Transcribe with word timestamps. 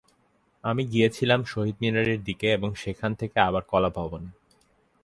আমি 0.63 0.83
গিয়েছিলাম 0.85 1.39
শহীদ 1.43 1.75
মিনারের 1.81 2.19
দিকে 2.23 2.47
এবং 2.51 2.69
সেখান 2.75 3.11
থেকে 3.13 3.37
আবার 3.39 3.63
কলা 3.67 3.89
ভবনে। 3.89 4.29